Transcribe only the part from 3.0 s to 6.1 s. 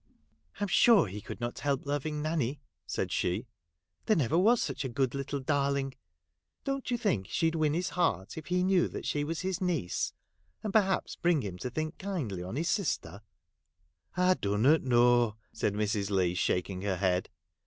she.' There never was such a good little darling;